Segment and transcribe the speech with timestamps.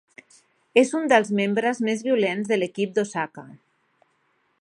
[0.81, 3.45] És un dels membres més violents de l'equip d'Osaka.